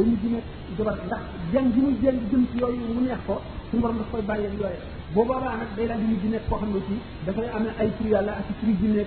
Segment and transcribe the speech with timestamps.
[0.00, 0.44] day mujj nekk
[0.78, 1.20] jabar ndax
[1.52, 3.34] jàng gi muy jàng jëm ci yooyu mu neex ko
[3.70, 4.78] suñu borom daf koy bàyyi ak yooyu
[5.14, 6.94] boo boobaa nag day daal di mujj nekk koo xam ne ci
[7.26, 9.04] dafay amee ay tur yàlla ak tur ji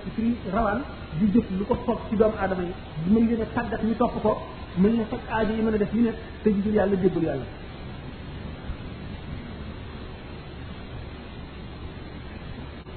[0.52, 0.80] rawaan
[1.18, 2.72] di jëf lu ko foog ci doomu aadama yi
[3.12, 4.38] mën leen a tàggat ñu topp ko
[4.78, 7.44] mën leen faj aajo yi mën a def yi nekk te gisul yàlla déggul yàlla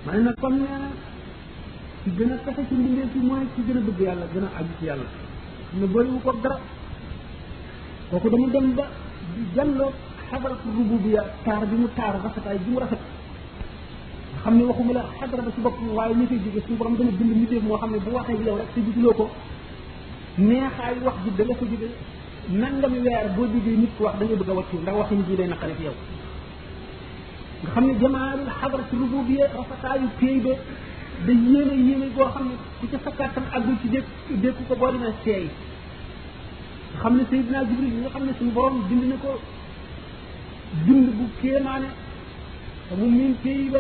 [0.05, 0.34] ma na
[2.04, 5.04] ci gën a fexe ci mbindeef yi mooy ci a yàlla gën a yàlla
[5.73, 6.77] ne bëriwu ko dara
[8.10, 8.84] kooku dañu dem ba
[9.36, 9.92] di jàlloo
[10.32, 13.00] xadarat rububiya taar bi mu taar rafetaay bi mu rafet
[14.42, 17.12] xam ne waxuma la xadara ba ci bopp waaye ñu fay jóge suñu borom dana
[17.12, 19.26] bind niteef moo xam ne bu waxee yow rek te gisuloo ko
[20.38, 21.88] neexaay wax ji da nga ko jóge
[22.62, 25.28] nangami weer boo jógee nit ko wax da nga bëgg a wàccu ndax wax nit
[25.30, 25.96] yi day naqari fi yow
[27.62, 30.54] nga xam ne jamaalul xadarati rububiya rafetaayu pay ba
[31.26, 34.05] da yéene yéene goo xam ne ku ca sa kàttan àggul ci dékk
[34.44, 35.49] dékku ko boo demee seey
[37.03, 39.31] xam ne sayidina jibril yi nga xam ne suñu borom dind na ko
[40.85, 41.90] dind bu kéemaane
[42.99, 43.79] mu miin pays ba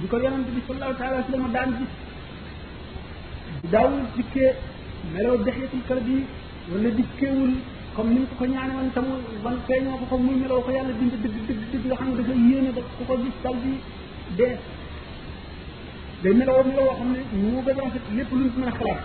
[0.00, 1.92] di ko yonante bi sallallahu taala wa sallam daan gis
[3.62, 4.50] di daawul dikkee
[5.12, 6.16] melaw dexeetul kër bi
[6.72, 7.52] wala dikkeewul
[7.94, 9.06] comme ni ko ko ñaane woon tam
[9.44, 12.16] ban feeñoo ko ko muy melaw ko yàlla dind dëgg dëgg dëgg nga xam ne
[12.16, 13.72] dafa yéene ba ku ko gis dal di
[14.36, 14.56] dee
[16.22, 19.02] day melawoo melawoo xam ne mu gën a rafet lépp luñ ko mën a xalaat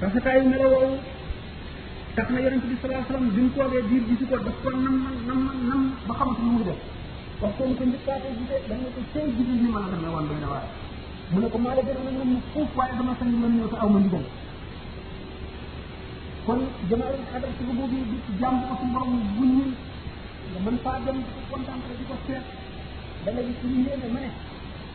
[0.00, 0.94] rafetaayu melawoo
[2.14, 4.68] tax na yonent bi sallallahu alayhi wasallam bi mu toogee diir gisu ko daf ko
[4.76, 4.96] nam
[5.28, 6.80] nam nam ba xamatu lu mu def
[7.42, 10.10] wax ko mu ko njëkkaate gisee dañ ne ko sey jibril ni mën a demee
[10.12, 10.66] woon doy na waar
[11.32, 13.76] mu ne ko maa la gën a nam fuuf waaye dama sañ mën ñëw te
[13.84, 14.24] aw ma ndigal
[16.46, 17.96] kon jamaal adab si boobu di
[18.40, 19.70] jàmm ko su borom bu ñun
[20.52, 22.44] nga mën faa dem di ko contemplé di ko seet
[23.24, 24.30] da nga gis lu yéene ma ne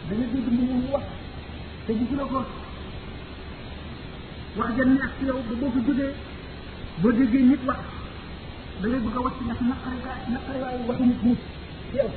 [0.07, 1.05] da nga dégg lu ñu wax
[1.85, 2.37] te gisu la ko
[4.57, 6.13] wax ja neex ci yow ba boo ko jógee
[7.01, 7.77] boo déggee nit wax
[8.81, 11.35] da bëgg a wàcc ndax naqari waay naqari waay waxu nit ñi
[11.89, 12.09] ci yow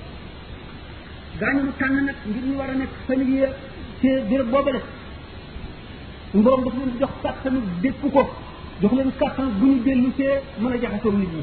[1.41, 3.39] gaañu mu tànn nag ngir ñu war a nekk seen yi
[4.01, 4.81] ci béréb boobale
[6.31, 8.23] suñu dafa leen jox kàttanu dékku ko
[8.81, 11.43] jox leen kàttan bu ñu dellu see mën a jaxasoo nit ñi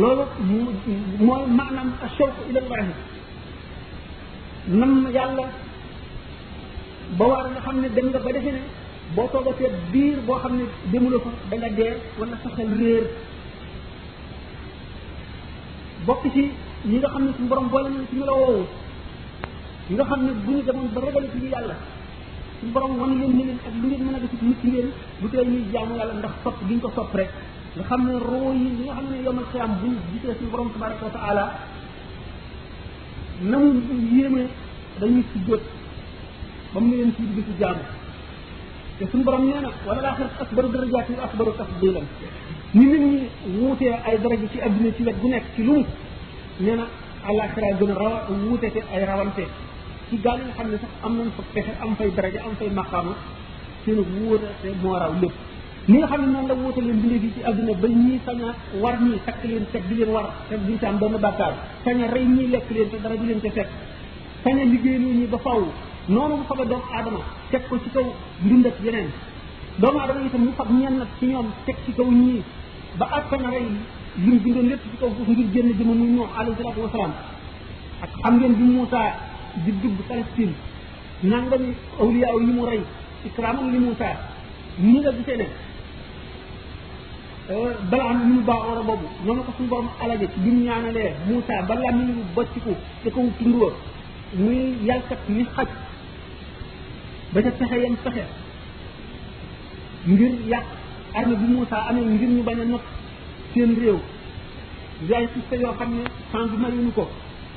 [0.00, 0.24] loolu
[1.26, 2.92] mooy maanaam ashawq ila llahi
[4.78, 5.44] nam yàlla
[7.18, 8.60] ba waar nga xam ne dem ba defe ne
[9.16, 13.04] boo toogatee biir boo xam ne demuloo fa da nga dee wala saxal réer
[16.06, 16.42] bokk ci
[16.88, 18.62] ñi nga xam ne suñu borom boole nañ ci ñu la woowu
[19.88, 21.76] ñi nga xam ne bu ñu demoon ba ragal ci yàlla
[22.58, 24.88] suñu borom wan leen ni leen ak lu ngeen mën a def ci nit ngeen
[25.22, 27.30] lu tee ñuy jaamu yàlla ndax sopp gi ñu ko sopp rek
[27.76, 30.50] nga xam ne roo yi ñi nga xam ne yomal xiyaam bu ñu gisee suñu
[30.52, 31.44] borom tabaraka wa taala
[33.50, 33.72] na mu
[34.12, 34.42] yéeme
[35.00, 35.62] dañuy sujjóot
[36.74, 37.82] ba mu leen ci digg ci jaamu
[38.98, 42.06] te suñu borom nee na wala laa xalat akbaru darajaat yi akbaru tafdilan
[42.78, 43.22] ni nit ñi
[43.58, 45.84] wuutee ay daraja ci adduna ci wet gu nekk ci lu mu
[46.64, 46.84] nee na
[47.28, 49.44] alaxira gën a rawa wuute te ay rawante
[50.08, 52.54] ci gaal yi nga xam ne sax am nañ fa pexe am fay daraja am
[52.58, 53.12] fay maqaama
[53.84, 55.34] seen wuute te moo raw lépp
[55.90, 58.48] li nga xam ne noonu la wuute leen bindee fii ci adduna ba ñii saña
[58.82, 61.54] war ñii takk leen teg di leen war te duñ ci am benn bàkkaar
[61.84, 63.70] saña rey ñii lekk leen te dara di leen ca fekk
[64.42, 65.62] saña liggéey ñii ba faw
[66.08, 67.18] noonu mu faba doomu aadama
[67.52, 68.02] teg ko ci kaw
[68.44, 69.08] ndund ak yeneen
[69.78, 72.42] doomu aadama itam mu fab ñenn ci ñoom teg ci kaw ñii
[72.98, 73.66] ba àttan rey
[74.16, 77.12] li mu lépp ci kaw suuf ngir génn jëma muy Nuux alayhi salaatu wasalaam
[78.02, 79.12] ak xam ngeen bi Muusaa
[79.64, 80.52] di dugg Palestine
[81.22, 82.80] nangami awliyaaw yi mu rey
[83.26, 84.16] ikraaman li Muusaa
[84.78, 85.46] ni nga gisee ne
[87.52, 91.12] euh, balaa am baax war a boobu noonu ko suñu borom alage li mu ñaanalee
[91.28, 92.70] Muusaa balaa mi ñu bocciku
[93.04, 93.68] te kaw tund wa
[94.38, 95.68] muy yàlkat ni xaj
[97.32, 98.24] ba ca fexe yam fexe
[100.06, 100.66] ngir yàq
[101.14, 102.80] arme bi Moussa amee ngir ñu bañ a not
[103.54, 103.98] seen réew
[105.08, 107.04] yaay sista yoo xam ne sens bi mayuñu ko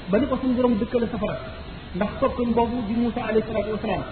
[0.10, 1.38] ba ni ko suñu borom dëkkale safara
[1.96, 4.04] ndax soppam boobu di Moussa alayhi salaatu wasalaam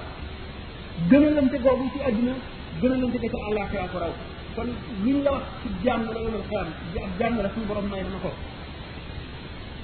[1.09, 2.33] gënalante googu ci àdduna
[2.81, 4.13] gënalante ko ci àllaaxira ko raw
[4.55, 4.67] kon
[5.03, 6.67] lu ñu la wax ci jàmm la yomal xiyam
[7.05, 8.31] ab jàmm la suñu borom may na ko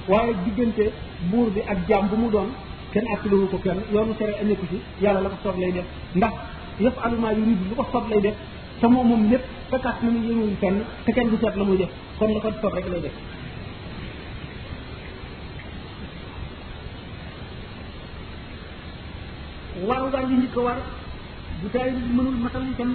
[0.08, 0.84] waaye diggante
[1.30, 2.50] buur bi ak jaam bu mu doon
[2.92, 5.84] kenn àttaliwu ko kenn yoonu tere aneku ci yàlla la ko soob lay def
[6.14, 6.32] ndax
[6.80, 8.34] yëpp alumaa yu lu ko soob lay def
[8.80, 11.88] te moom moom lépp fekkaat na mu yënguwul te kenn du la muy def
[12.18, 13.14] kon la ko soob rek lay def
[19.88, 20.76] waru yi njëkk war
[21.62, 22.90] bu taali mënul matal itam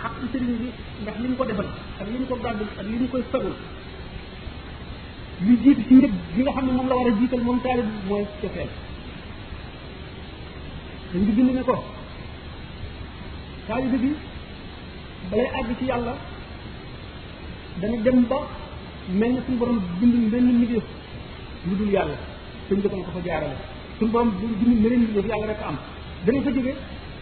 [0.00, 0.68] xaq sëriñ bi
[1.02, 1.68] ndax ko defal
[2.00, 3.54] ak li ñu ko gàddul koy fagul
[5.44, 5.96] li jiitu
[6.42, 8.70] nga xam ne moom la war a jiital moom taali bi mooy cofeel
[11.12, 11.74] dañ di bind ne ko
[13.66, 14.10] taalibe bi
[15.30, 16.14] balay àgg ci yàlla
[17.80, 18.38] dana dem ba
[19.18, 20.86] mel na suñu borom bindul benn mbindeef
[21.68, 22.16] lu dul yàlla
[22.68, 23.56] suñ ko ko fa jaarale
[23.98, 25.76] suñu borom bindul beneen mbindeef yàlla rek am
[26.26, 26.74] dana fa jóge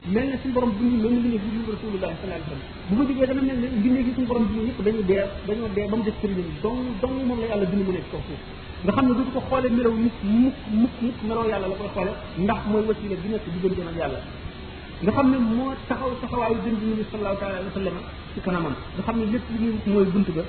[0.08, 2.94] mel na suñu borom bind mel na li nga bind rasulullah sallallahu alayhi wasallam bu
[2.96, 5.86] ko jógee dama mel ne bindee gi suñu borom bind ñëpp dañu dee dañoo dee
[5.90, 8.40] ba mu def sëriñ dong dong moom la yàlla bind mu nekk kaw suuf
[8.84, 11.88] nga xam ne du ko xoolee melaw nit mukk mukk mukk melaw yàlla la koy
[11.96, 12.12] xoole
[12.44, 14.18] ndax mooy wasila bi nekk digganteem ak yàlla
[15.02, 17.96] nga xam ne moo taxaw taxawaayu dënd bi sallallahu taala alayhi wa sallam
[18.34, 20.44] ci kanamam nga xam ne lépp li ñuy mooy bunt ba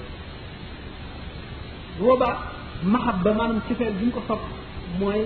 [1.99, 2.35] boobaa
[2.93, 4.41] mahab ba maanaam cifeel bi ñu ko sopp
[4.99, 5.25] mooy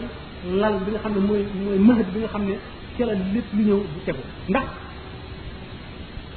[0.60, 2.56] lal bi nga xam ne mooy mooy mahad bi nga xam ne
[3.02, 4.68] ca la lépp lu ñëw du tegu ndax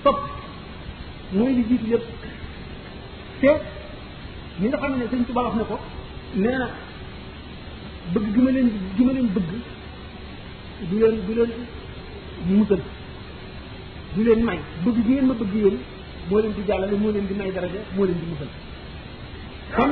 [0.05, 0.19] topp
[1.35, 2.05] mooy li jiitu yëpp
[3.41, 3.51] te
[4.61, 5.77] ñi nga ne Sëñ Tuubaa wax ko
[6.43, 6.69] nee na
[8.13, 9.49] bëgg gi ma leen gi ma leen bëgg
[10.89, 11.53] du leen du leen
[12.49, 12.81] musal
[14.15, 15.77] du leen may bëgg gi ngeen ma bëgg yéen
[16.29, 18.51] moo leen di jàllale moo leen di may daraja moo leen di musal
[19.75, 19.91] xam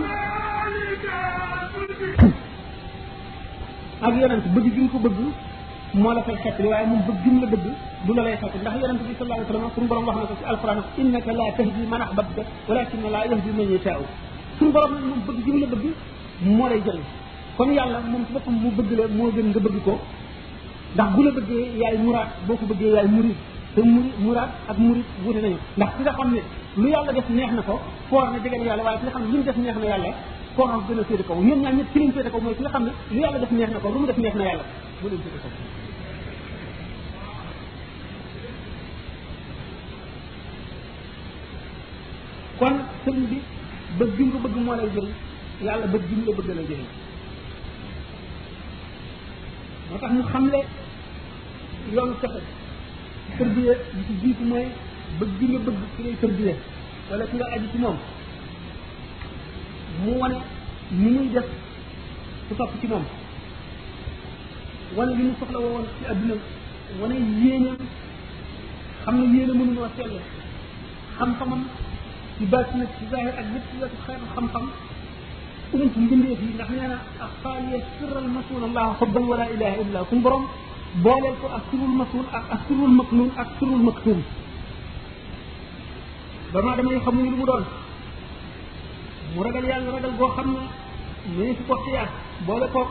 [4.06, 5.18] ak yonent bëgg gi nga ko bëgg
[5.94, 7.64] moo la fay xettali waaye moom bëgg gëm la bëgg
[8.06, 9.54] du la lay xett ndax yonente bi sallallahu la la
[15.60, 15.68] yahdi
[16.56, 17.00] man moo lay jël
[17.56, 17.66] kon
[18.46, 18.70] mu
[19.84, 19.94] ko
[20.94, 23.36] ndax bu la bëggee yaay muraad boo ko bëggee yaay murid
[23.74, 27.62] te muri muraad ak murid wute nañu ndax ki nga xam ne def neex na
[27.62, 28.82] ko foor na jege na yàlla
[29.30, 29.38] mu
[30.68, 32.30] a féete kaw ñoom ñaar ñëpp leen féete
[33.80, 35.48] ko
[42.62, 43.38] kon sëriñ bi
[43.98, 45.12] bëgg nga bëgg moo lay jëriñ
[45.64, 46.88] yàlla bëgg gi nga la jëriñ
[49.88, 50.58] moo tax mu xamle
[51.94, 52.40] yoonu texe
[53.36, 54.44] tërbiye bi ci jiitu
[55.18, 55.46] bëgg gi
[56.40, 56.52] nga
[57.10, 57.98] wala ki nga aju ci moom
[60.02, 60.38] mu wane
[61.00, 61.48] ni muy def
[62.46, 63.04] ku topp ci moom
[64.96, 66.34] wane li mu soxla woon ci adduna
[67.00, 67.70] wane yéene
[69.02, 69.88] xam ne yéene mënunoo
[71.16, 71.62] xam-xamam
[72.42, 73.70] يباتنا في ظاهر اللبس
[74.06, 74.66] خير الخمخم
[75.72, 80.42] وانتم بندي في ndax neena asfaliya sirral masul allah fadlan wala ilaha illa kun borom
[81.06, 84.18] bolel ko ak sirrul masul ak ak sirrul maknun ak sirrul maktum
[86.52, 87.64] dama dama xam ni lu mu doon
[89.34, 90.62] mu ragal yalla ragal go xamna
[91.38, 92.02] ni ci ko xiya
[92.48, 92.82] bolé ko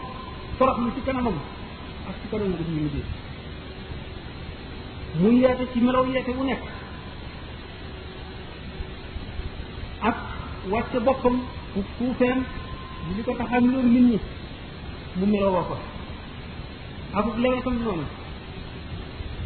[0.58, 1.38] torox ni ci kanamam
[2.10, 3.06] ak ci kanam bu ñu liggéey
[5.22, 6.64] mu yeete ci melaw yeete bu nekk
[10.70, 11.40] wàcce boppam
[11.76, 12.38] ku suufeem
[13.10, 14.18] ñu di ko tax am loolu nit ñi
[15.16, 15.78] mu meloo ko
[17.14, 18.04] akub lewetam noonu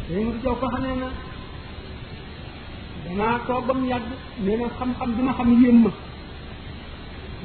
[0.08, 1.08] dañu ma jaw ko xam ne na
[3.04, 4.06] danaa toog ba mu yàgg
[4.44, 5.90] nee na xam-xam bi ma xam yéem ma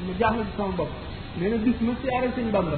[0.06, 0.90] ma jaaxle ci sama bopp
[1.38, 2.76] nee na bis ma siyaare sëñ Bamba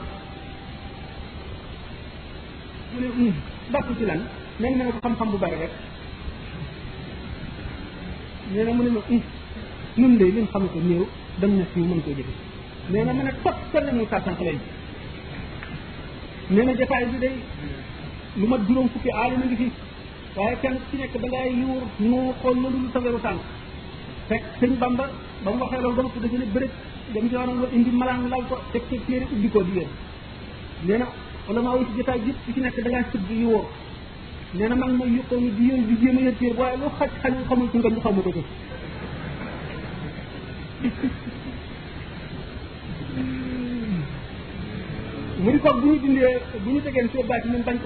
[2.93, 3.33] mu ne
[3.71, 4.21] dakk hmm, ci lan
[4.59, 5.73] nee na ko xam bu bari rek
[8.67, 9.21] na mu ma hmm,
[10.01, 11.05] ñun de liñ xam ko néew
[11.41, 12.35] dem na si ñu mën koo jëfe
[12.91, 14.59] nee na ma ne fot kon mu sàrtank leen
[16.55, 17.35] nee na jotaay bi day
[18.39, 19.67] lu ma juróom fukki aalima ngi fi
[20.37, 23.41] waaye kenn ci nekk da ngay yuur ñu xool loolu lu saweru tànk
[24.29, 25.05] fekk sëñ Bamba
[25.45, 26.73] ba mu waxee loolu dama ko dafa ne bërëb
[27.15, 29.89] dem ci waroon la indi malaan lal ko teg ci téere ubbi ko di leen
[30.87, 31.07] nee na
[31.47, 32.21] wala maa wuti jotaay
[32.55, 33.53] ci nekk da ngaa sëgg yu
[34.71, 37.11] na man ma yuqoo yi di yéen di jéem a yër téere waaye lu xaj
[37.23, 38.45] xañ xamul ci ngam ñu xaw ma ko
[45.43, 47.77] mu ni ko bu ñu dindee bu ñu tegeen soo bàyyi ñun bañ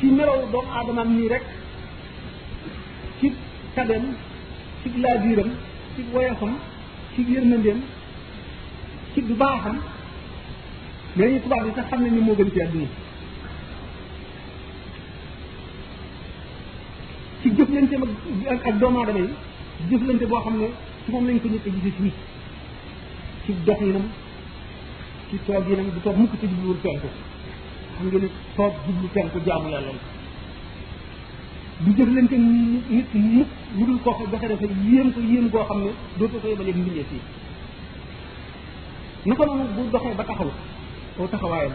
[0.00, 1.44] ci melow doomu aadamaam nii rek
[3.20, 3.26] ci
[3.74, 4.04] tabeem
[4.82, 5.50] ci laabiiram
[5.94, 6.52] ci woyofam
[7.12, 7.78] ci yërmandeem
[9.14, 9.76] ci baaxam
[11.16, 12.86] mais ñu tubaab sax xam ne ni moo gën ci àdduna
[17.42, 17.94] ci jëflante
[18.52, 19.28] ak ak doomu aadama yi
[19.90, 20.68] jëflante boo xam ne
[21.10, 22.12] moom lañ ko njëkk a gisee fii
[23.44, 24.04] ci doxinam
[25.28, 27.08] ci tooginam du toog mukk ci jubluwul penku
[27.94, 30.02] xam nga ni toog jublu penku jaamu yàlla la
[31.84, 35.08] du jëflante nit mukk lu dul koo xam dafa dafa yéem
[35.50, 37.20] koo xam ne dootoo ko yebaleeg mbindeef yi
[39.28, 40.50] nu ko noonu bu doxee ba taxaw
[41.16, 41.72] koo taxawaayam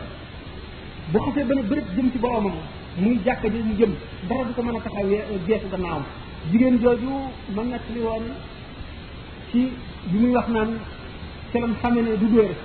[1.12, 2.56] bu xasee ba ne bërëb jëm ci boromam
[3.04, 3.92] muy jàkka ji mu jëm
[4.28, 6.04] dara du ko mën a taxawee geesu gannaawam
[6.52, 7.12] jigéen jooju
[7.56, 8.26] ma nekk li woon
[9.52, 9.58] ci
[10.10, 10.80] bi muy wax naan
[11.54, 12.56] selam xame ne du dóore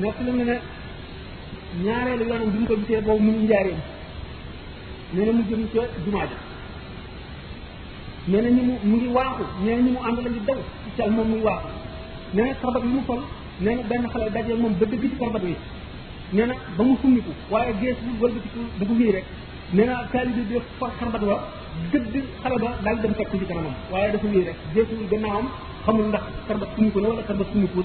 [0.00, 0.56] nekk la ne ne
[1.84, 3.46] ñaareelu yoonam bi mu ko gisee boobu mu ngi
[5.14, 6.36] nee na mu jëm ca jumaa ja
[8.28, 10.58] nee na ñi mu mu ngi waaxu nee na ñi mu ànd la ngi daw
[10.94, 11.68] ci ak muy waaxu
[12.34, 13.20] nee na karbat bi mu sol
[13.60, 15.54] nee na benn xale dajee moom ba dëgg ci karbat bi
[16.32, 19.24] nee na ba mu summiku waaye gees bu wëlbatiku dafa wéy rek
[19.72, 21.36] nee na taalibe bi far karbat wa
[21.92, 23.12] gëdd xale ba daal dem
[23.48, 25.46] kanamam waaye dafa wéy rek jeexul gannaawam
[25.84, 27.78] xamul ndax karbat suñu na wala karbat suñu ko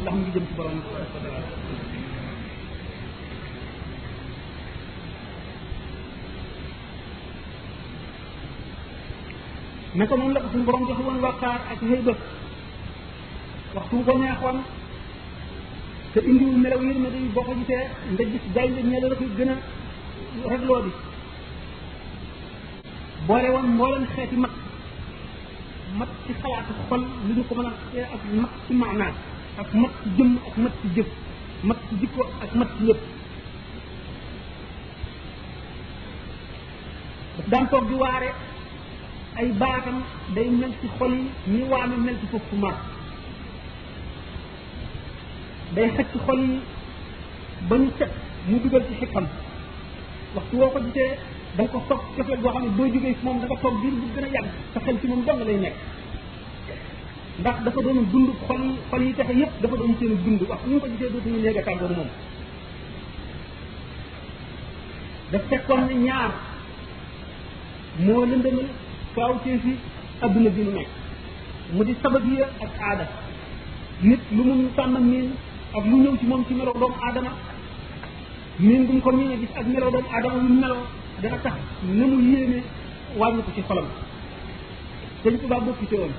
[10.19, 12.19] mu la ko suñu borom jox woon waqaar ak hëybët
[13.75, 14.57] waxtu bu ko neexoon
[16.13, 19.49] te indiwu melaw yërmande yi boo ko gisee nga gis gaynde ñee la ko gën
[19.55, 20.79] a
[23.27, 24.51] boole woon mbooleem xeeti mat
[25.97, 29.13] mat ci xalaatu xol lu ñu ko mën a xee ak mat ci maanaa
[29.61, 31.09] ak mat ci jëmm ak mat ci jëf
[31.67, 33.01] mat ci jikko ak mat ci lépp
[37.51, 38.29] daan toog waare
[39.37, 39.97] ay baatam
[40.35, 42.79] day mel ci xol yi ni waame mel ci foofu maat
[45.75, 46.59] day xaj xol yi
[47.69, 48.11] ba ñu set
[48.47, 49.27] mu dugal ci xikam
[50.35, 51.13] waxtu woo ko gisee
[51.57, 53.75] da nga ko toog cofeel boo xam ne boo jógee ci moom da nga toog
[53.81, 55.75] biir bu gën a yàgg sa xel ci moom dong lay nekk
[57.39, 60.79] ndax dafa doon dund xol xol yi texe yëpp dafa doon seen dund wax ñu
[60.79, 62.09] ko gisee dootuñu néeg a tàggoog moom
[65.31, 66.31] daf fekkoon ne ñaar
[68.05, 68.67] moo lëndëmal
[69.15, 69.73] kaaw teefi
[70.21, 70.89] adduna bi nu nekk
[71.73, 73.05] mu di sabab yi ak aada
[74.01, 75.31] nit lu mu tànn miin
[75.77, 77.31] ak lu ñëw ci moom ci melo doomu aadama
[78.59, 80.83] miin bu mu ko miin a gis ak melo doomu aadama lu meloo
[81.21, 82.59] dana tax na mu yéene
[83.17, 83.85] wàññi ko ci xolam
[85.23, 86.13] dañ ko baa bokk ci woon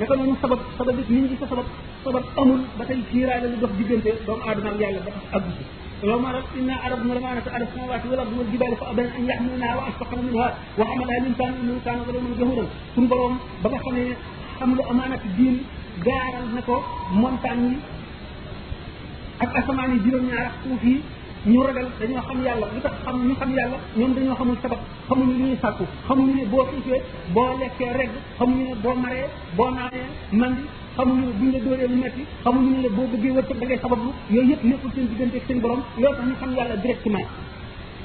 [0.00, 1.68] naka noonu sabab sabab it niñ gi sa sabab
[2.04, 5.26] sabab amul ba tey kiiraay la lu dox diggante doomu aadama ak yàlla ba tax
[5.38, 5.64] àggu ci
[6.04, 10.48] لو ما رأت إنا عرضنا الأمانة على السماوات والأرض والجبال فأبين أن يحملنها وأشفقن منها
[10.78, 14.04] وحملها الإنسان إنه كان ظلوما جهولا suñu borom ba nga xam ne
[14.58, 15.56] xam lu amaanati diin
[16.04, 16.76] gaaral na ko
[17.22, 17.76] montagne yi
[19.44, 20.96] ak asamaan yi juróom-ñaar ak suuf yi
[21.52, 22.92] ñu ragal dañoo xam yàlla lu tax
[23.26, 27.00] ñu xam yàlla ñoom dañoo xamul sabab xamuñu li ñuy sàkku xamuñu ne boo suufee
[27.34, 29.26] boo lekkee rek xamuñu ne boo maree
[29.56, 30.04] boo naanee
[30.40, 30.62] mandi
[30.96, 32.22] xamuñu ne buñ la dóoree lu metti
[32.62, 35.60] ñu ne boo bëggee wërsëg da ngay sabablu yooyu yëpp nekkul seen diggante ak seen
[35.62, 37.26] borom loolu tax ñu xam yàlla directement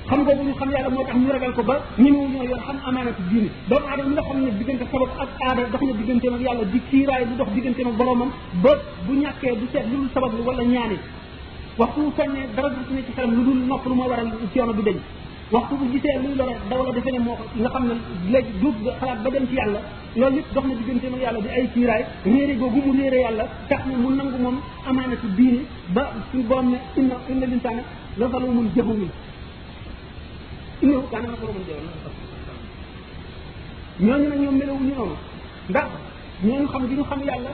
[0.10, 2.60] xam boobu ñu xam yàlla moo tax ñu ragal ko ba ñu mu ñoo yor
[2.67, 5.93] xam amaanatu diine doomu aadama mi nga xam ne diggante sabab ak aada dox na
[6.00, 8.29] digganteem ak yàlla di kiiraay bu dox digganteem ak boromam
[8.63, 8.71] ba
[9.05, 10.98] bu ñàkkee du seet lu sabab lu wala ñaani
[11.80, 14.82] waxtu bu soññee dara du ne ci xelam lu dul noppalu moo waral coono du
[14.88, 14.98] deñ
[15.56, 17.94] waxtu bu gisee luy lore daw la defe ne moo ko nga xam ne
[18.34, 19.80] léegi duub xalaat ba dem ci yàlla
[20.20, 22.01] loolu yëpp dox na digganteem ak yàlla bi ay kiiraay
[22.32, 24.56] réere googu mu réere yàlla tax na mu nangu moom
[24.90, 25.60] amaana ci diini
[25.96, 27.82] ba suñu borom ne inna inna linsaana
[28.20, 29.10] la zalumun jahuul
[30.84, 31.90] innahu kaana zaluman jahuul
[34.06, 35.16] ñooñu nag ñoom melewuñu noonu
[35.70, 35.88] ndax
[36.44, 37.51] ñooñu xam gi ñu xam yàlla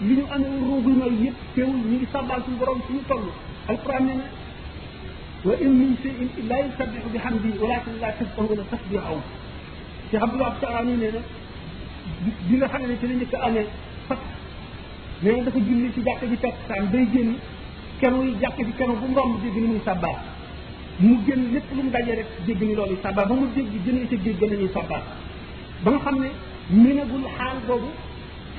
[0.00, 3.24] li ñu amee roogu ñooy yëpp teewul ñu ngi sàbbaal suñu borom suñu toll
[3.70, 4.24] alquran nee na
[5.46, 9.22] wa in min shay'in illa yusabbihu bihamdi walakin la tafqahuna tasbihahum
[10.10, 11.20] cheikh abdoulaye abdoulaye nee na
[12.48, 13.66] bi nga xam ne ci la njëkk amee
[14.08, 14.20] fat
[15.22, 17.30] nee na dafa julli ci jàkk ji tekk saan day génn
[18.00, 20.18] kenu yi jàkk ji kenu bu ngomb dégg ni muy sàbbaal
[20.98, 24.06] mu génn lépp lu mu dajee rek dégg ni loolu sàbbaal ba mu dégg jënee
[24.10, 25.02] ca géej gën a ñuy sàbbaal
[25.82, 26.28] ba nga xam ne
[26.82, 27.88] minagul xaal boobu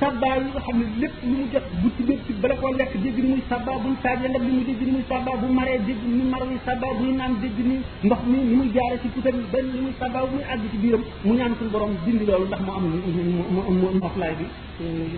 [0.00, 2.92] sabba yi nga xam ne lépp lu mu def bu tibbee ci bala koo lekk
[3.02, 5.78] dégg ni muy sabba buy taajee ndab li muy dégg ni muy sabba bu maree
[5.86, 7.76] dégg ni mar muy sabba buy naan dégg ni
[8.06, 10.76] ndox mi ni muy jaare ci putam ba ni muy sabba bu muy àgg ci
[10.82, 14.46] biiram mu ñaan suñu borom dindi loolu ndax mu am mu mu noflaay bi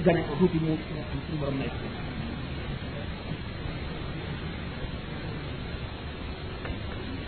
[0.05, 1.69] gane ko tuuti mu suñu borom may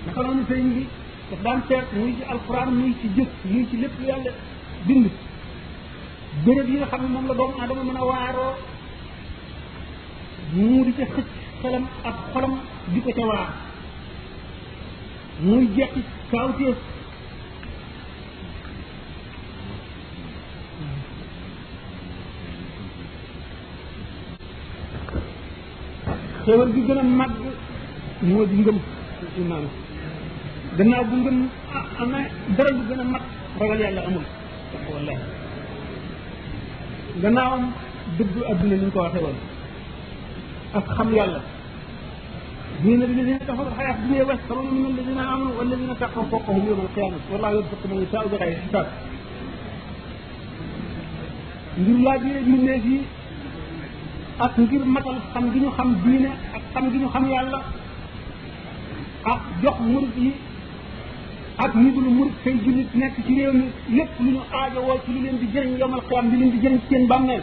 [0.07, 0.83] naka noonu sëriñ bi
[1.31, 4.31] daf daan seet muy ci alquran muy ci jëf muy ci lépp lu yàlla
[4.87, 5.09] bind
[6.45, 8.55] béréb yi nga xam ne moom la doomu aadama mën a waaroo
[10.55, 12.53] mu di ca xëcc xelam ak xolam
[12.93, 13.49] di ko ca waar
[15.43, 16.79] muy jekki kaawteef
[26.45, 27.37] xéewal gi gën a màgg
[28.29, 28.79] moo di ngëm
[29.43, 29.65] imaam
[30.77, 31.39] gannaaw bu ngëm
[31.77, 32.19] ah, am na
[32.57, 33.25] dara lu gën a mag
[33.59, 34.25] ragal yàlla amul
[34.95, 35.42] wallahi
[37.21, 37.71] gannaawam
[38.19, 39.37] dugg adduna ni ñu ko waxee woon
[40.75, 41.41] ak xam yàlla
[42.83, 47.51] دين الذين كفروا الحياة الدنيا بشر من الذين آمنوا والذين تقوا فوقهم يوم القيامة والله
[47.51, 48.87] يرزق من يشاء بغير حساب
[51.81, 52.99] ngir laaj yi mbindeef yi
[54.47, 57.61] ak ngir matal xam gi ñu xam diine ak xam gi ñu xam yàlla
[59.35, 60.31] ak jox murid yi
[61.59, 63.53] ak ñi dul murit say jullit nekk ci réew
[63.91, 66.79] lépp lu ñu aajowoo ci li leen di jëriñ yomal xiyam li leen di jëriñ
[66.81, 67.43] ci seen bàmmeel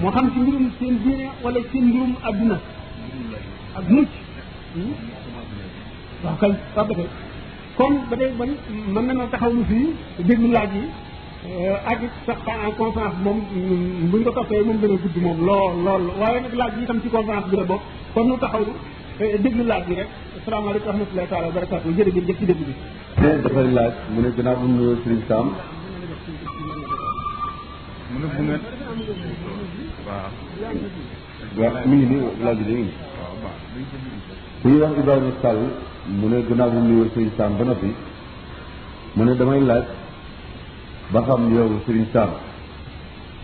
[0.00, 2.58] moo xam ci mbirum seen diine wala seen mbirum adduna
[3.76, 4.10] ak mucc
[6.22, 7.08] waaw kay waaw ba tey
[7.76, 8.50] kon ba tey man
[8.94, 9.86] mën na noo taxawlu fii
[10.26, 10.82] déglu laaj yi
[11.48, 13.38] euh, ak sax en conférence moom
[14.10, 16.98] buñ ko toppee moom gën a gudd moom lool lool waaye nag laaj yi itam
[17.02, 17.82] ci conférence bi la bokk
[18.14, 18.72] kon nu taxawlu
[19.22, 20.08] Eh, déglu laaj bi rek
[20.38, 22.74] asalaamaaleykum wa rahmatullahi taala wa barakaatu jërëjëf jëf ci déglu bi.
[24.12, 25.06] mu ne ginnaaw bu mu ne bu
[28.44, 28.60] ngeen.
[30.06, 30.30] waaw.
[31.60, 31.94] waaw mi
[37.70, 37.88] bi
[39.16, 39.86] mu ne damay laaj
[41.12, 42.30] ba xam yow Serigne Sam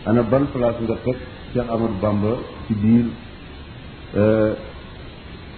[0.06, 1.16] ana ban place nga teg
[1.52, 2.32] Cheikh Amadou Bamba
[2.66, 3.06] ci biir.
[4.20, 4.52] Eh,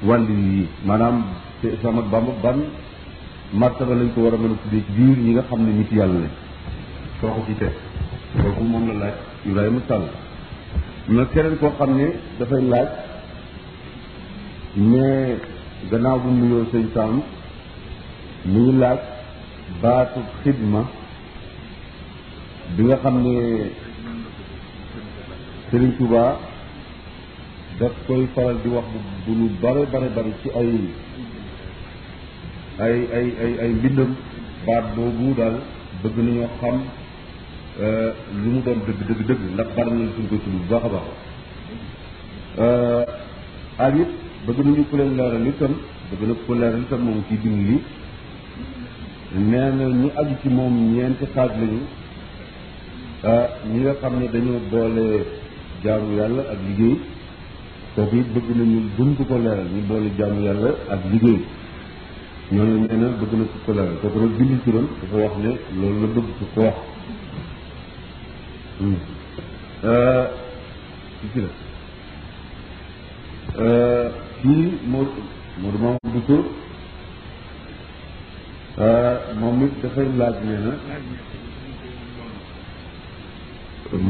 [0.02, 1.22] wàllu yi maanaam
[1.82, 2.58] sama bamba ban
[3.52, 5.90] martaba lañ ko war a mën a tuddee ci biir ñi nga xam ne nit
[5.92, 6.30] yàlla lañ
[7.20, 7.72] soo ko ci teg
[8.42, 9.14] kooku moom la laaj
[9.48, 10.04] Ibrahima Sall
[11.08, 12.06] na keneen koo xam ne
[12.38, 12.88] dafay laaj
[14.76, 15.38] mais
[15.90, 17.14] gannaaw bu nuyoo sëñ Sam
[18.44, 18.98] mu ngi laaj
[19.82, 20.82] baatu xidma
[22.76, 23.34] bi nga xam ne
[25.70, 26.32] Sëriñ Tuubaa
[27.78, 28.86] daf koy faral di wax
[29.26, 30.72] bu lu bare bare bare ci ay
[32.80, 34.16] ay ay ay ay mbindam
[34.66, 35.56] baat boobu daal
[36.02, 36.76] bëgg nañoo xam
[37.80, 40.82] euh lu mu doon dëgg dëgg dëgg ndax bar nañ suñ ko tudd bu baax
[40.88, 41.08] a baax
[42.62, 43.04] euh,
[43.84, 44.10] ak it
[44.46, 45.72] bëgg nañu ku leen ni tam
[46.10, 47.76] bëgg na ko leer ni tam moom ci bind li
[49.50, 51.80] neena ñu aju ci moom ñeenti xaaj lañu
[53.30, 55.06] euh, ñi nga xam ne dañoo doole
[55.82, 56.98] jaamu yàlla ak liggéey
[57.96, 61.40] kooku it bëgg nañu dund ko leeral ñu boole jàmm yàlla ak liggéey
[62.54, 65.50] ñooñu nee na bëgg na ku ko leeral kooku nag bind turam dafa wax ne
[65.80, 66.76] loolu la bëgg ku ko wax
[68.80, 68.98] hmm.
[69.84, 70.26] euh,
[73.58, 73.64] euh, euh,
[79.40, 80.72] moom it dafay laaj nee na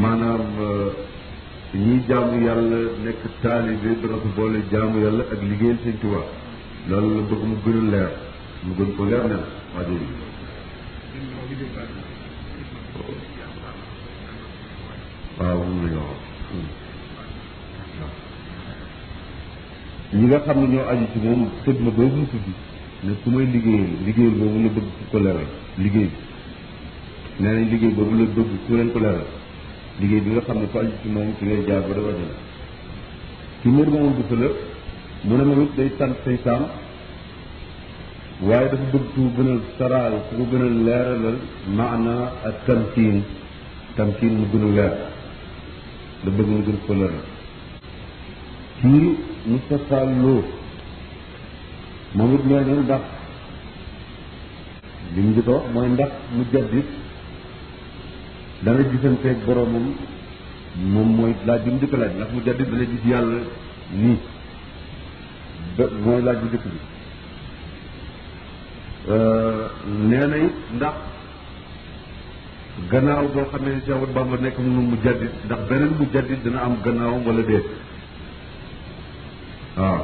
[0.01, 0.45] maanaam
[1.77, 6.21] ñuy jaamu yàlla nekk taalibe dana ko boole jaamu yàlla ak liggéeyal sëñ Tuba
[6.89, 8.11] loolu la bëgg mu gën leer
[8.65, 9.37] mu gën ko leer ne
[9.77, 10.15] waajur yi
[15.39, 15.65] waaw nga
[20.45, 22.53] xam ne ñoo aju ci moom xidma boobu mu tuddi
[23.05, 25.49] ne ku may liggéeyal liggéeyal boobu la bëgg ku leeral
[25.83, 26.09] liggéey
[27.37, 29.27] bi nee liggéey boobu la bëgg ku leen ko leeral
[30.01, 32.33] liggéey bi nga xam ne ku aju ci moom ci ngay jaar ba dafa dina
[33.63, 34.49] ci mbir moomu bu la
[35.27, 36.63] mu ne moom it day sant say saam
[38.49, 41.39] waaye dafa bëgg ku gën a saraal ku gën a leeralal
[41.79, 42.15] maana
[42.49, 43.19] ak tamkiin
[43.97, 44.93] tamkiin mu gën a leer
[46.37, 47.25] bëgg mu gën ko leeral
[48.81, 49.11] kii
[49.51, 50.37] Moustapha Lo
[52.17, 53.05] moom it nee na ndax
[55.15, 56.87] li mu jot mooy ndax mu jaddit
[58.65, 59.95] dara gisante ak boromam
[60.77, 63.39] mom moy la bi dik dëkk laaj ndax mu jàdd dana gis yàlla
[63.95, 64.17] nii
[66.05, 66.79] mooy laaj bu dëkk bi
[69.09, 69.69] euh
[70.09, 70.95] neena it ndax
[72.91, 76.59] gannaaw bo xamé ne Cheikh Bamba nek mu mu jaddit ndax benen mu jaddit dina
[76.63, 77.65] am gannaaw wala déet
[79.77, 80.01] ah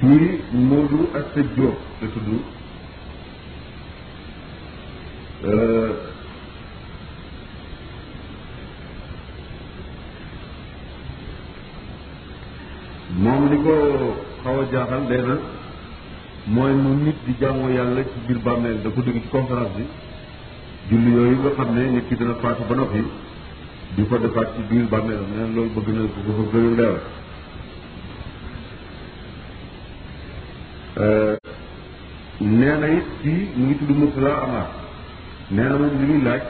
[0.00, 2.40] ki Modou ak sa te tuddu
[5.44, 5.83] euh
[13.16, 13.74] moom li ko
[14.42, 15.34] xaw a jaaxal nee na
[16.54, 19.86] mooy nu nit di jàmmoo yàlla ci biir bàmmeel da ko dugg ci conférence bi
[20.96, 23.00] julli yooyu nga xam ne nit ki dana faatu ba noppi
[23.94, 26.70] di ko defaat ci biir bàmmeel ne na loolu bëgg na ko ko gën a
[26.70, 27.00] leeral
[30.98, 31.36] euh,
[32.40, 34.66] nee na it kii mu ngi tudd Moussa Amar
[35.50, 36.40] nee na moom li muy laaj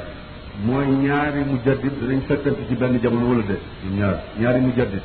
[0.64, 3.58] mooy ñaari mu jaddit danañ fekkante ci benn jamono wala de
[3.96, 5.02] ñaar ñaari mu jaddit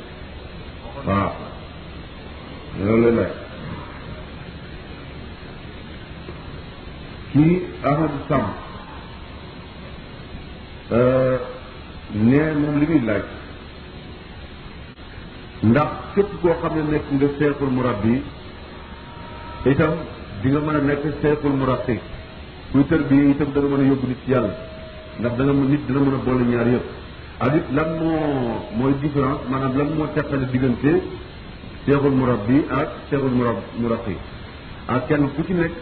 [1.04, 1.48] waaw
[2.90, 3.32] loolu la laaj
[7.32, 7.54] kii
[7.90, 8.48] Ahmadu Samb
[10.98, 11.36] euh,
[12.30, 13.22] nee moom li muy laaj
[15.70, 18.14] ndax képp koo xam ne nekk nga seexul murabbi
[19.72, 19.92] itam
[20.42, 21.96] di nga mën a nekk seexul murabbi
[22.72, 24.54] kuy tër bi itam da nga mën a yóbbu nit yàlla
[25.20, 26.86] ndax da nga nit dina mën a boole ñaar yëpp
[27.44, 28.20] ak it lan moo
[28.78, 30.92] mooy différence maanaam lan moo teqale diggante
[31.84, 34.16] seexul murabbi ak seexul murab murabbi
[34.88, 35.72] ak kenn ku ci nekk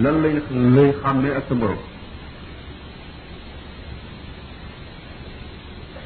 [0.00, 0.34] lan lay
[0.76, 1.80] lay xàmmee ak sa borom.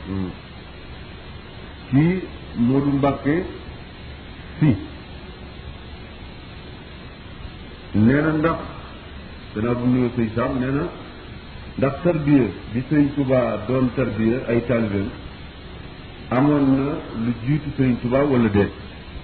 [0.06, 0.30] Hmm.
[1.90, 2.14] kii
[2.56, 3.34] Moodu Mbàkke
[4.58, 4.70] si
[8.02, 8.60] nee na ndax
[9.54, 10.70] danaa bu nuyoo sëy saam nee
[11.78, 15.08] ndax tarbiya bi sëriñ Tuubaa doon tarbiya ay taalibeem
[16.36, 16.88] amoon na
[17.24, 18.72] lu jiitu sëriñ Tuubaa wala déet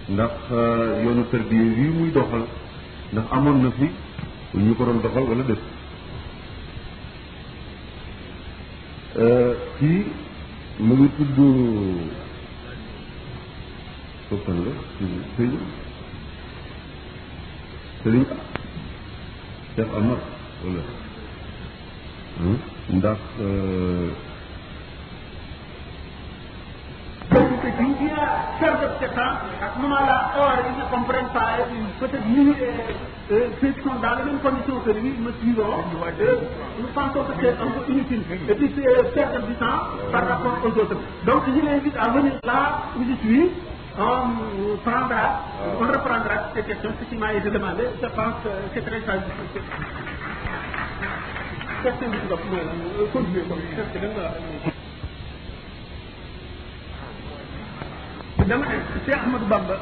[0.08, 2.42] ndax euh, yoonu tarbiya wi muy doxal
[3.12, 3.86] ndax amoon na fi
[4.64, 5.58] ñu ko doon doxal wala def
[9.18, 10.02] euh, kii
[10.80, 11.36] mu tudd
[14.30, 15.64] soppan la sëñ sëriñ
[19.76, 19.92] Cheikh
[22.42, 22.56] hmm?
[22.96, 24.10] ndax euh,
[28.58, 31.46] perte de temps à ce moment-là, or, ils ne comprennent pas,
[32.00, 32.66] peut-être nous, euh,
[33.32, 36.36] euh, ceux qui sont dans les mêmes conditions que lui, nous suivons, euh,
[36.78, 38.22] nous pensons que c'est un peu inutile.
[38.48, 39.80] Et puis, c'est perdre du temps
[40.12, 40.96] par rapport aux autres.
[41.24, 43.50] Donc, je l'invite à venir là où je suis,
[43.98, 45.80] on prendra, ah.
[45.80, 47.84] on reprendra ces questions, ce qui m'a été demandé.
[48.00, 49.20] Je pense que c'est très sage.
[51.82, 52.16] Question de
[58.48, 59.76] dama ne Cheikh Ahmadou Bamba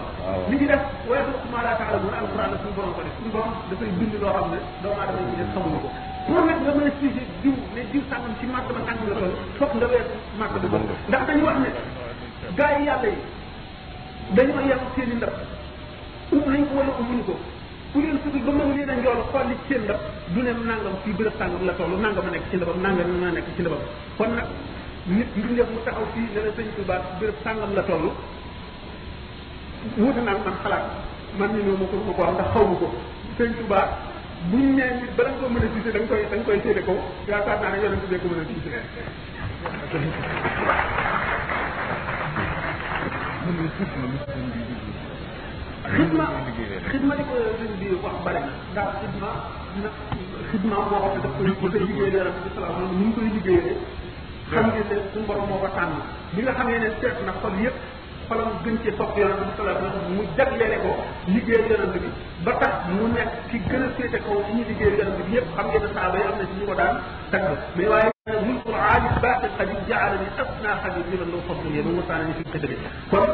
[0.50, 3.14] li ci def waaye su ma laa taala mun alquran la suñu borom ko def
[3.18, 5.88] suñu borom dafay bind loo xam ne doomu aadama yi def xamuñu ko
[6.26, 9.16] pour nag nga mën a siise diw ne diw sàngam ci màkk ba sàngam la
[9.18, 10.06] toll foog nga weer
[10.38, 10.78] màkk ba
[11.10, 11.70] ndax dañu wax ne
[12.58, 13.18] gars yi yàlla yi
[14.36, 15.32] dañoo yem seen i ndab
[16.38, 17.34] um nañ ko wala umuñu ko
[17.90, 19.98] ku leen sukk ba mënu leen a njool xool li ci ndab
[20.35, 23.31] du ne nangam fii bërëb sàngam la toll nangam a nekk ci ndabam nangam a
[23.35, 23.81] nekk ci ndabam
[24.18, 24.44] kon nag
[25.14, 28.07] nit mbindeef mu taxaw fii ne la sëñ Tuubaa bërëb sàngam la toll
[29.98, 30.85] wuute naa man xalaat
[31.38, 32.87] man ni noo ma ko ma ko wax ndax xaw ma ko
[33.37, 33.62] sëñ bu
[34.50, 36.59] buñ nee nit ba da nga ko mën a tiise da nga koy da koy
[36.62, 36.92] séede ko
[37.29, 38.70] yaakaar naa ne yonent bee ko mën a tiise
[46.11, 46.27] xidma
[46.92, 49.31] xidma li ko sëñ bi wax bare na ndax xidma
[49.83, 49.88] na
[50.51, 53.27] xidma boo xam ne daf koy daf koy liggéey yaram bi salaam ni mu koy
[53.37, 53.75] liggéeyee
[54.51, 55.94] xam ngeen ne suñu borom moo ko tànn
[56.35, 57.77] bi nga xamee ne seet na xol yëpp
[58.29, 59.83] xolam gën cee topp yonent bi salaam
[60.16, 60.90] mu jagleele ko
[61.35, 62.09] liggéey yonent bi
[62.44, 65.46] ba tax mu nekk ki gën a féete kaw ci ñu liggéey yonent bi yëpp
[65.57, 66.96] xam ngeen ne saaba yi am na ci ñu ko daan
[67.33, 67.44] dagg
[67.77, 68.11] mais waaye
[68.49, 72.33] mulkul aalis baaqi xajib jaalani asna xajib li la ndaw fab yéen mu tànn ni
[72.38, 72.77] fi xëdëri
[73.11, 73.27] kon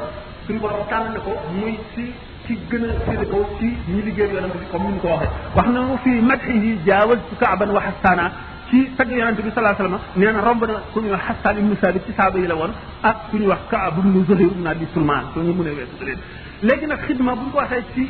[0.47, 2.07] suñu borom tànn na ko muy si
[2.47, 5.69] ci gën a féete kaw ci ñi liggéey yonent bi comme ni ko waxee wax
[5.75, 8.25] na mu fii madxihi jaawal tu kaaban wa xastaana
[8.71, 11.75] ci tag yonent bi salaa sallam nee na romb na ku ñuy wax xastaan ibnu
[11.81, 12.73] saabit ci saaba yi la woon
[13.11, 16.19] ak ku ñuy wax kaab ibnu zuhayr ibnu abi sulmaan soo ñu mënee weesu leen
[16.63, 18.03] léegi nag xidma bu ñu ko waxee ci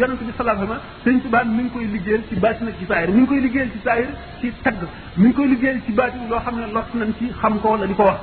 [0.00, 3.08] yonent bi salaa sallam sëñ tubaa mi ngi koy liggéeyal ci baatin ak ci saahir
[3.14, 4.08] mi ngi koy liggéeyal ci saahir
[4.40, 4.78] ci tagg
[5.16, 7.86] mi ngi koy liggéeyal ci baatin loo xam ne lot nañ ci xam ko wala
[7.86, 8.18] di ko wax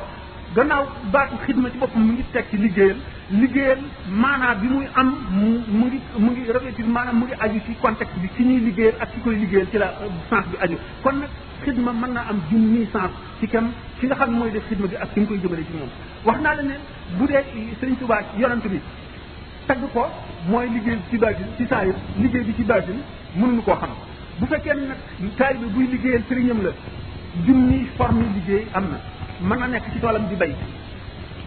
[0.55, 0.83] gannaaw
[1.13, 2.97] baatu xidma ci boppam mu ngi teg ci liggéeyal
[3.41, 3.77] liggéeyal
[4.21, 8.19] maanaam bi muy am mu ngi mu ngi revêtir maanaam mu ngi aju ci contexte
[8.21, 11.15] bi ki ñuy liggéeyal ak ki koy liggéeyal ci la euh, sens bi aju kon
[11.23, 11.29] nag
[11.63, 14.95] xidma mën naa am junni sens ci kam ki nga xam mooy def xidma bi
[14.95, 15.89] ak ki mu koy jëmale ci moom
[16.25, 16.75] wax naa la ne
[17.17, 17.43] bu dee
[17.79, 18.79] Sëriñ Tuubaa yonent bi
[19.67, 20.05] tagg ko
[20.49, 22.99] mooy liggéey bi ci baatin ci saayir liggéey bi ci baatin
[23.37, 23.95] mënuñu koo xam
[24.39, 26.71] bu fekkee nag taalibe buy liggéeyal sëriñam la
[27.45, 28.99] junni forme liggéey am na
[29.41, 30.53] mën na nekk ci toolam di bay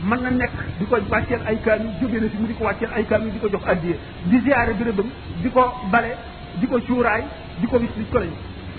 [0.09, 2.91] mën na nekk di ko wàcceel ay kaamil jóge na fi mu di ko wàcceel
[2.95, 5.09] ay kaamil di ko jox addiye di ziyaare bérébam
[5.43, 6.15] di ko bale
[6.55, 7.23] di ko cuuraay
[7.61, 8.33] di ko wis di ko lañ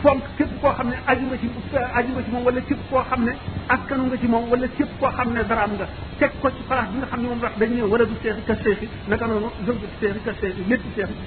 [0.05, 1.47] fonk képp koo xam ne aju nga ci
[1.79, 3.31] euh, aju nga ci moom wala képp koo xam ne
[3.75, 5.85] askanu nga ci moom wala képp koo xam ne daraam nga
[6.19, 8.43] teg ko ci place bi nga xam ne moom wax dañu ne wala du seexi
[8.49, 10.31] ka seexi naka noonu jëlko ci seexi ka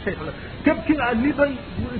[0.04, 0.32] seex la
[0.64, 1.52] képp ki li doy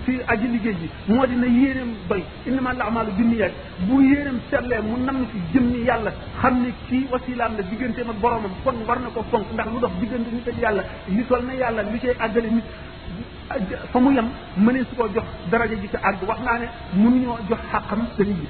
[0.05, 3.55] ci aji liggéey ji moo dina yéeneem doy innama al amalu binniyaat
[3.89, 8.19] bu yéeneem seetlee mu nam ci jëmmi yàlla xam ne kii wasilaam la digganteem ak
[8.23, 11.45] boromam kon war na ko fonk ndax lu dox diggante nit ak yàlla li toll
[11.47, 12.65] na yàlla li cay àggale nit
[13.93, 14.29] fa mu yem
[14.65, 16.67] mënee su koo jox daraja ji ci àgg wax naa ne
[17.03, 18.47] mënuñoo jox xàqam sëriñ bi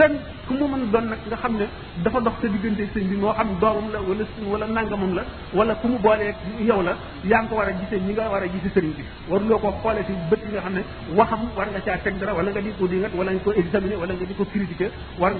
[0.00, 0.16] kenn
[0.48, 1.66] ku mu mën doon nag nga xam ne
[2.04, 5.22] dafa dox sa diggante sëñ bi moo xam doomam la wala sëñ wala nangamam la
[5.58, 6.34] wala ku mu boolee
[6.68, 6.94] yow la
[7.30, 9.68] yaa ngi ko war a gisee ñi nga war a gisee sëriñ bi waruloo ko
[9.82, 10.82] xoolee si bët yi nga xam ne
[11.18, 13.98] waxam war nga caa teg dara wala nga di ko dingat wala nga ko examiner
[13.98, 14.44] wala nga di nga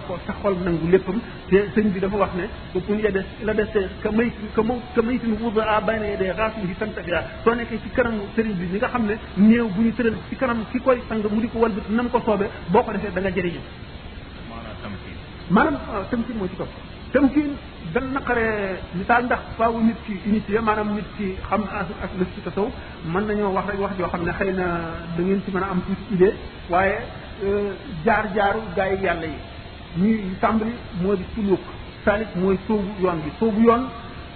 [0.06, 1.16] ko sa xol nangu léppam
[1.48, 2.44] te bi dafa wax ne
[3.48, 6.32] la desee ka may ka ma ka maytin wuda a bay na bi ñi
[8.78, 11.58] nga xam ne néew bu ñu tëral ci kanam ki koy sang mu di ko
[11.60, 13.60] walbit nam ko soobee boo ko defee da nga jëriñu
[15.54, 15.76] maanaam
[16.10, 16.70] tamkin moo ci topp
[17.12, 17.48] tamkin
[17.94, 22.30] dan naqaree misaal ndax faawu nit ki initié maanaam nit ki xam na ak lës
[22.34, 22.66] ci tasaw
[23.12, 24.66] mën nañoo wax rek wax joo xam ne xëy na
[25.16, 26.34] da ngeen ci mën a am tuuti idée
[26.70, 26.98] waaye
[27.44, 27.70] euh,
[28.04, 29.38] jaar-jaaru gaa yi yàlla yi
[30.02, 31.60] ñuy tàmbali moo di suluk
[32.04, 33.82] salik mooy soobu yoon bi soogu yoon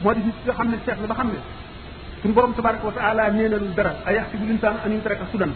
[0.03, 1.39] moo di nit ki xam ne seet na ba xam ne
[2.23, 5.53] suñu borom tabaraka wa taala nee na lu dara ay yaxsibu linsaan an yutraka sudan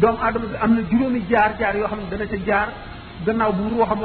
[0.00, 2.68] doomu aadama bi am na juróomi jaar-jaar yoo xam ne dana ca jaar
[3.24, 4.00] gannaaw bu ruuxam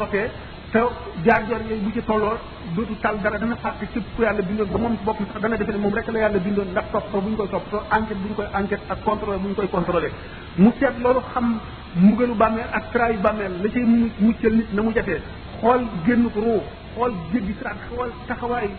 [0.74, 0.80] te
[1.28, 2.34] jaar jaar yooyu bu ci tolloo
[2.76, 5.72] dootu tal dara dana fàtte képp ku yàlla bindoon ba moom bopp sax dana defe
[5.74, 8.36] ne moom rek la yàlla bindoon ndax toppatoo bu ñu koy toppatoo enquête bu ñu
[8.40, 10.10] koy enquête ak contrôle bu ñu koy contrôlé
[10.62, 11.48] mu seet loolu xam
[12.06, 15.22] mbugalu bàmmeel ak trayu bàmmeel la cay mu muccal nit na mu jafee
[15.62, 16.60] xool génn ko ruu
[16.96, 18.70] xool jéggi siraat xool taxawaay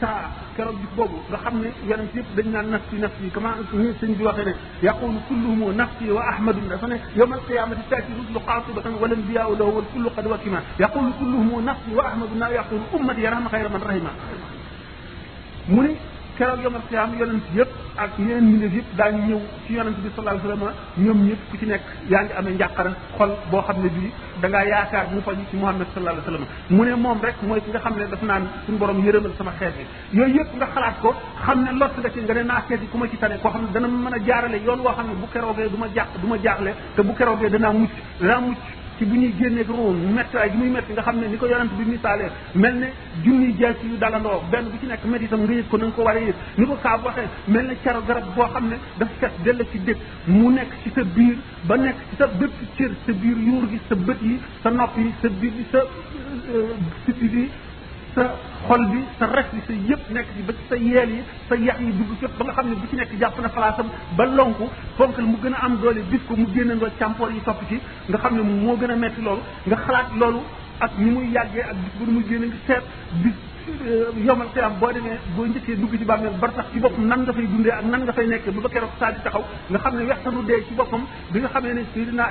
[0.00, 3.86] saa keroog bis boobu nga xam ne yonent yëpp dañ naan nafsi nafsi kama ni
[4.00, 8.40] sëñ bi waxee ne yaqulu kulluhum nafsi wa ahmadu dafa ne yowm alqiyamati tati rusulu
[8.48, 12.84] qatibatan wal anbiyau lahu wal kullu qad wakima yaqulu kulluhum nafsi wa ahmadu la yaqulu
[12.96, 14.10] ummati yarahma khayra man rahima
[15.68, 15.92] mu ne
[16.38, 17.72] keroog yomal xiyaam yonent yëpp
[18.04, 21.56] ak yeneen mbindeef yëpp daañu ñëw ci yonent bi sallallahu alayhi wasallam ñoom ñëpp ku
[21.60, 25.20] ci nekk yaa ngi amee njàqara xol boo xam ne bii da ngaa yaakaar mu
[25.26, 26.46] faju ci muhammad sallallahu alayhi wasallam
[26.76, 29.52] mu ne moom rek mooy ki nga xam ne daf naan suñu borom yërëmal sama
[29.58, 29.84] xeet bi
[30.18, 31.10] yooyu yëpp nga xalaat ko
[31.44, 33.50] xam ne lott nga ci nga ne naa xeet yi ku ma ci tane koo
[33.54, 36.08] xam ne dana mën a jaarale yoon woo xam ne bu keroogee du ma jàq
[36.20, 38.58] du ma jaaxle te bu keroogee danaa mucc danaa mucc
[38.98, 41.72] ci bu ñuy génneeg roo méttiwaay gi muy métti nga xam ne ni ko yonent
[41.78, 42.86] bi misaalee mel ne
[43.24, 45.94] junniy jees yu dalandoo benn bu ci nekk métti itam nga yëg ko na nga
[45.94, 48.76] ko war a yëg ni ko kaab waxee mel ne caro garab boo xam ne
[48.98, 52.56] dafa fees dell ci dëkk mu nekk ci sa biir ba nekk ci sa bépp
[52.76, 55.78] cër sa biir yuur gi sa bët yi sa nopp yi sa biir yi sa
[55.78, 57.48] euh, siti yi
[58.16, 58.28] sa
[58.68, 61.54] xol bi sa rek yi sa yëpp nekk ci ba ci sa yeel yi sa
[61.66, 64.24] yax yi dugg fépp ba nga xam ne bu ci nekk jàpp na palaasam ba
[64.38, 64.64] lonku
[64.96, 67.76] fonkal mu gën a am doole bis ko mu génnandoo càmpoor yi topp ci
[68.08, 70.40] nga xam ne moo gën a metti loolu nga xalaat loolu
[70.84, 72.84] ak ni muy yàggee ak bis bu nu muy génn nga seet
[73.22, 73.36] bis
[73.68, 77.20] Euh, yowmal xiyaam boo demee boo njëkkee dugg ci bàmmeel bar sax ci boppam nan
[77.24, 79.78] nga fay dundee ak nan nga fay nekk bu ba keroog saa di taxaw nga
[79.82, 81.02] xam ne wextanu dee ci boppam
[81.32, 82.26] bi nga xamee ne Seydina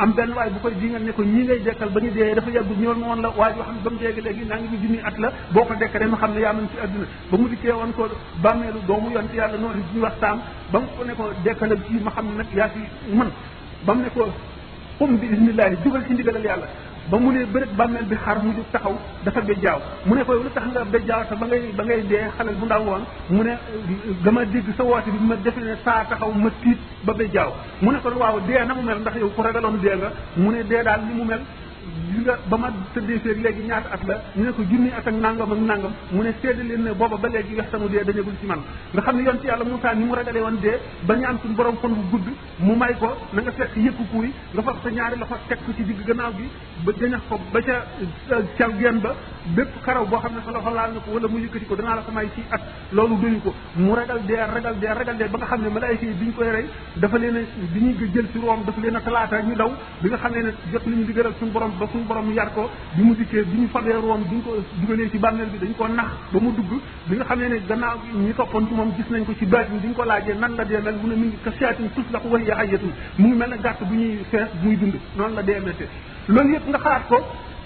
[0.00, 1.60] am benn waay bu koy di nga ne ko ñii ngay
[1.94, 3.98] ba ñu dee dafa yàggu ñëwal ma woon la waa ji xam ne ba mu
[4.00, 6.52] dee léegi naa ngi ñu junni at la boo ko dekkalee ma xam ne yaa
[6.54, 8.08] mën ci adduna ba mu dikkee woon ko
[8.44, 10.38] bàmmeelu doomu yonte yàlla noonu di wax saam
[10.72, 11.24] ba mu ko ne ko
[11.86, 12.80] ci ma xam ne nag yaa ci
[13.12, 13.30] mën
[13.84, 14.24] ba mu ne ko
[15.00, 16.68] um bi ismillahi dugal ci ndigalal yàlla
[17.10, 20.32] ba mu ne bërëb bàmmeel bi xar mu jóg taxaw dafa bejjaaw mu ne ko
[20.34, 23.02] lu tax nga bejjaaw te ba ngay ba ngay dee xalal bu ndaw woon
[23.34, 23.54] mu ne
[24.24, 27.50] dama dégg sa woote bi ma defe ne saa taxaw ma tiit ba bejjaaw
[27.82, 30.08] mu ne ko waaw dee na mu mel ndax yow ku ragaloon dee nga
[30.40, 31.40] mu ne dee daal ni mu mel
[32.24, 35.14] nga ba ma tëddee feeg léegi ñaata at la ñu ne ko junni at ak
[35.14, 38.32] nangam ak nangam mu ne seede leen ne booba ba léegi wex tanu dee dañagul
[38.40, 38.58] ci man
[38.92, 41.54] nga xam ne yoon ci yàlla Moussa ni mu ragalee woon dee ba ñaan suñu
[41.54, 42.26] borom fan bu gudd
[42.60, 43.50] mu may ko na nga
[45.54, 46.48] ko ci digg gannaaw gi
[47.28, 47.80] ko ba euh,
[48.56, 48.90] xam ne
[50.44, 50.60] sa la
[51.00, 51.28] ko
[52.10, 52.60] may ci at
[53.42, 56.24] ko mu ragal dee ragal dee ragal dee ba nga xam ne malaayika yi bi
[56.26, 56.64] ñu koy rey
[56.96, 57.40] dafa leen a
[57.72, 60.42] bi ñuy jël ci room dafa leen a talaata ñu daw bi nga xam ne
[60.42, 63.56] ne jot nañu digëral suñu borom ba suñu borom yar ko bi mu dikkee bi
[63.60, 64.50] ñu fadee woon bi ñu ko
[64.80, 67.96] dugalee ci bànneel bi dañ ko nax ba mu dugg bi nga xamee ne gannaaw
[68.24, 70.64] ñi toppoon ci moom gis nañ ko ci baatin bi ñu ko laajee nan la
[70.64, 73.26] dee mel mu ne mi ngi ka siyaatin tus la ko wax ya ayatun mu
[73.28, 75.88] ngi mel ne gàtt bu ñuy fees muy dund noonu la dee mettee
[76.28, 77.18] loolu yëpp nga xalaat ko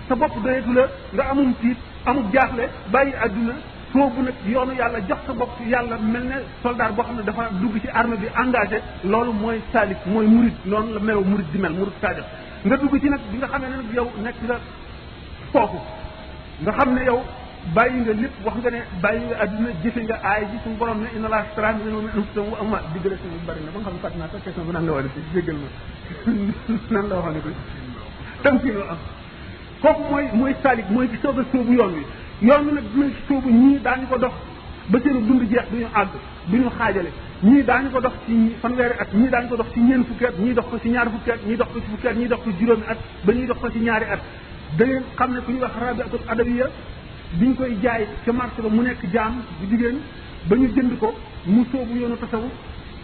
[0.09, 0.85] sa bopp doyetu la
[1.15, 3.53] nga amum tiit amum jaaxle bàyyi àdduna
[3.93, 7.51] soobu nag yoonu yàlla jox sa bopp yàlla mel ne soldat boo xam ne dafa
[7.61, 11.59] dugg ci arme bi engagé loolu mooy salik mooy murid noonu la melow murid di
[11.59, 12.25] mel murid sadiq
[12.65, 14.57] nga dugg ci nag bi nga xamee ne nag yow nekk nga
[15.55, 15.79] kooku
[16.65, 17.19] nga xam ne yow
[17.75, 21.01] bàyyi nga lépp wax nga ne bàyyi nga adduna jëfe nga aay ji suñu borom
[21.03, 24.29] ne inna laa stara min anfusihim wa amwaalihim diggale suñu bari na ba nga naa
[24.33, 25.25] sax question bi nan la la waxoon
[27.35, 27.41] ne
[28.43, 28.57] ko am
[29.83, 32.05] kooku mooy mooy salik mooy ci soog a sóobu yoon wi
[32.43, 34.35] yoon wi nag dina ci sóobu ñii daañu ko dox
[34.91, 36.15] ba seen dund jeex duñu àgg
[36.51, 37.11] bi ñu xaajale
[37.45, 40.37] ñii daañu ko dox ci fanweeri at ñii daañu ko dox ci ñeent fukki at
[40.39, 42.39] ñii dox ko ci ñaar fukki at ñii dox ko ci fukki at ñii dox
[42.45, 44.21] ko ci juróomi at ba ñuy dox ko ci ñaari at
[44.79, 46.67] da ngeen xam ne ku ñuy wax rabiatul adawiya
[47.39, 49.97] biñ koy jaay ca marché mu nekk jaam bu jigéen
[50.49, 51.15] ba ñu jënd ko
[51.47, 52.49] mu soobu yoonu tasawu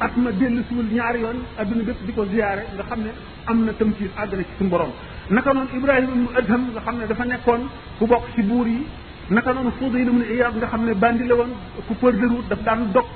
[0.00, 3.10] at ma dellu suul ñaari yoon adduna bépp di ko ziyaare nga xam ne
[3.46, 4.90] am na tamkiin àgg na ci suñu borom
[5.30, 8.86] naka noonu ibrahima ibnu adham nga xam ne dafa nekkoon ku bokk ci buur yi
[9.28, 11.52] naka noonu Fudayl ibnu Iyaad nga xam ne bandi la woon
[11.86, 13.06] ku peur de route daf daan dog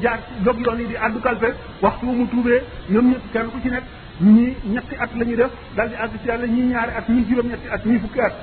[0.00, 1.48] jaar jóg yoon yi di addu kalpe
[1.82, 3.84] waxtu mu tuubee ñoom ñëpp kenn ku ci nekk
[4.20, 7.24] ñi ñetti at la ñu def dal di àgg ci yàlla ñii ñaari at ñii
[7.28, 8.34] juróom ñetti at ñii fukki at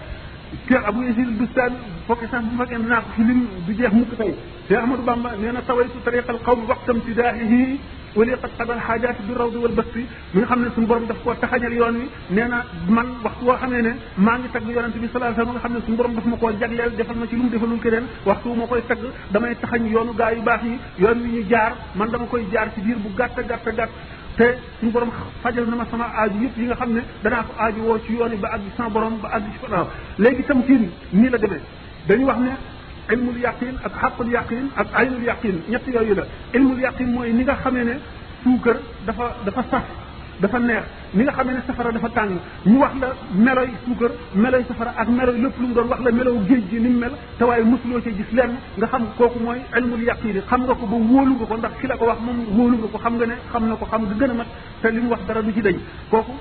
[0.68, 1.74] kër abu yasid dustaan
[2.08, 4.34] fokki sax bu fekkee naa ko ci lim du jeex mukk tey
[4.68, 7.80] te ahmadou bamba nee na tawaytu tariqa al qawm waqtam tidaahihi
[8.16, 11.18] wala qad qadan xaajaati bi rawdi wal basti mi nga xam ne suñu borom daf
[11.24, 14.96] koo taxañal yoon wi nee na man waxtu woo xamee ne maa ngi tagg yonent
[14.98, 17.36] bi salaa sallam nga xam ne suñu borom daf ma koo jagleel defal ma ci
[17.36, 20.78] lu mu defalul keneen waxtu ma koy tagg damay taxañ yoonu gaa yu baax yi
[21.02, 23.90] yoon wi ñu jaar man dama koy jaar ci biir bu gàtt gàtt gàtt
[24.38, 24.48] te
[24.80, 25.12] suñu borom
[25.44, 28.14] fajal na ma sama aaju yëpp yi nga xam ne danaa ko aaju woo ci
[28.14, 31.38] yoon yi ba àgg sama borom ba àgg ci fanaaw léegi tam kii nii la
[31.38, 31.62] demee
[32.08, 32.52] dañu wax ne
[33.10, 37.56] علم اليقين اك حق اليقين اك عين اليقين نيت يوي لا علم اليقين موي نيغا
[37.64, 37.96] خامي نه
[38.46, 39.86] سوكر دا فا دا فا صاف
[40.44, 40.84] دا فا نير
[41.18, 42.30] نيغا خامي نه سفر دا فا تان
[42.72, 43.10] ني واخ لا
[43.46, 44.12] ميلوي سوكر
[44.44, 47.64] ميلوي سفر اك ميلوي لوب لوم دون واخ لا ميلو جيجي ني مل تا واي
[47.72, 51.34] مسلو سي جيس لين nga xam koku moy علم اليقين xam nga ko bu wolu
[51.40, 53.62] nga ko ndax ki la ko wax mom wolu nga ko xam nga ne xam
[53.72, 54.50] nako xam nga gëna mat
[54.82, 55.78] te limu wax dara du ci deñ
[56.14, 56.34] koku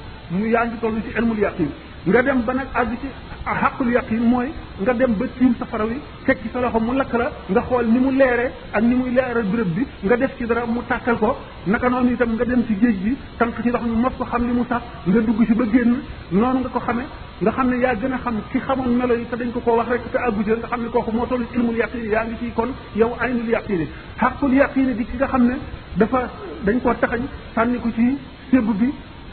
[1.18, 1.72] علم اليقين
[2.09, 3.09] nga dem ba nag àgg ci
[3.44, 4.49] xaqul yaqin mooy
[4.81, 7.87] nga dem ba tiim safara wi teg ci sa loxo mu lakk la nga xool
[7.87, 11.18] ni mu leere ak ni muy leeral béréb bi nga def ci dara mu tàkkal
[11.18, 14.25] ko naka noonu itam nga dem ci géej gi tànk ci ndox mi mos ko
[14.25, 15.97] xam li mu sax nga dugg ci ba génn
[16.31, 17.07] noonu nga ko xamee
[17.40, 19.77] nga xam ne yaa gën a xam ci xamoon melo yi te dañ ko ko
[19.77, 22.53] wax rek te àggu nga xam ne kooku moo toll ilmul yaqin yaa ngi ciy
[22.55, 23.85] kon yow aynul yaqin
[24.18, 25.57] xaqul yaqin di ki nga xam ne
[25.97, 26.29] dafa
[26.64, 28.16] dañ koo taxañ sànni ko ci
[28.51, 28.88] sébb bi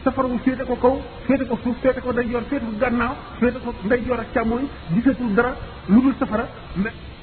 [0.05, 0.93] safara wu féete ko kaw
[1.27, 4.63] féete ko suuf féete ko ndeyjoor féete ko gànnaaw féete ko ndeyjoor ak càmmooñ
[4.93, 5.51] gisatul dara
[5.91, 6.45] lu dul safara
[6.85, 7.14] mais